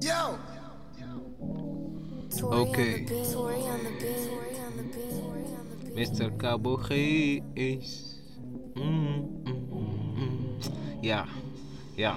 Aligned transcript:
Yo. 0.00 0.38
Oké. 2.48 3.04
Mr. 5.94 6.36
Cabo 6.36 6.76
Gees. 6.76 8.20
Mm, 8.74 9.42
mm, 9.44 9.68
mm. 10.14 10.58
Ja, 11.02 11.26
ja. 11.98 12.14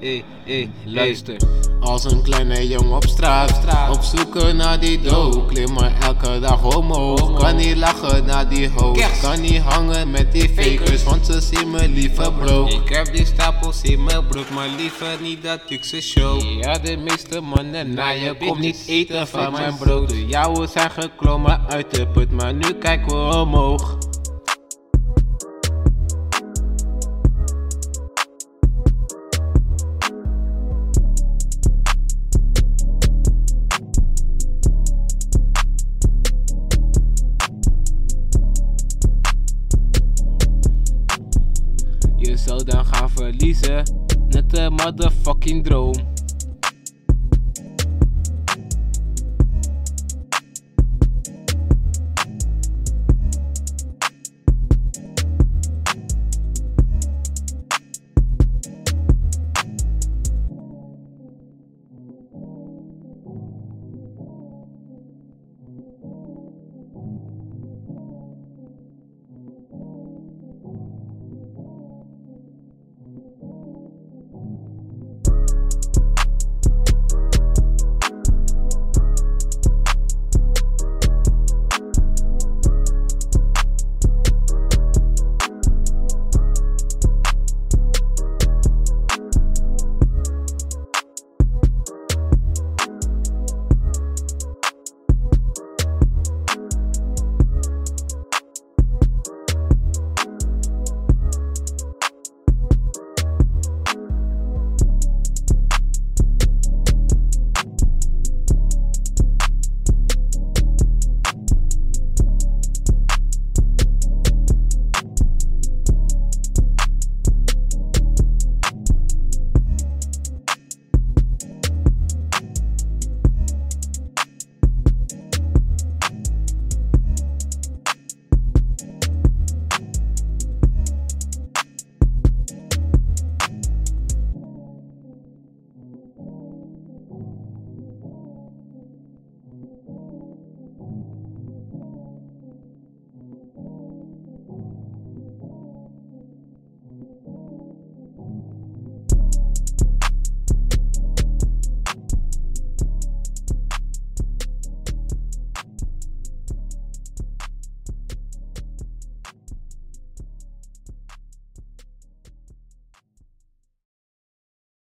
Hé, 0.00 0.24
hé, 0.44 0.68
luister. 0.84 1.36
Als 1.80 2.04
een 2.04 2.22
kleine 2.22 2.68
jongen 2.68 2.96
op 2.96 3.04
straat, 3.04 3.60
op 3.90 4.02
zoeken 4.02 4.56
naar 4.56 4.80
die 4.80 5.00
dood. 5.00 5.46
Klimmen 5.46 6.00
elke 6.00 6.40
dag 6.40 6.76
omhoog, 6.76 7.38
kan 7.38 7.56
niet 7.56 7.76
lachen 7.76 8.24
naar 8.24 8.48
die 8.48 8.70
hoofd. 8.70 9.20
Kan 9.20 9.40
niet 9.40 9.60
hangen 9.60 10.10
met 10.10 10.32
die 10.32 10.48
fakers, 10.48 11.04
want 11.04 11.26
ze 11.26 11.40
zien 11.40 11.70
me 11.70 11.88
liever 11.88 12.32
brood. 12.32 12.72
Ik 12.72 12.88
heb 12.88 13.14
die 13.14 13.26
stapels 13.26 13.82
in 13.82 14.04
mijn 14.04 14.26
broek, 14.26 14.50
maar 14.50 14.68
liever 14.68 15.16
niet 15.20 15.42
dat 15.42 15.60
ik 15.68 15.84
ze 15.84 16.00
show. 16.00 16.62
Ja, 16.62 16.78
de 16.78 16.96
meeste 16.96 17.40
mannen 17.40 17.94
na 17.94 18.08
je 18.08 18.34
komt 18.34 18.60
niet 18.60 18.84
eten 18.86 19.26
van 19.26 19.52
mijn 19.52 19.76
brood. 19.76 20.08
De 20.08 20.26
jouwe 20.26 20.66
zijn 20.66 20.90
geklommen 20.90 21.60
uit 21.68 21.94
de 21.94 22.06
put, 22.06 22.30
maar 22.30 22.54
nu 22.54 22.72
kijken 22.72 23.28
we 23.28 23.36
omhoog. 23.36 24.05
Dan 42.66 42.84
gaan 42.84 43.10
verliezen, 43.10 43.82
net 44.28 44.58
een 44.58 44.72
motherfucking 44.72 45.64
droom. 45.64 46.14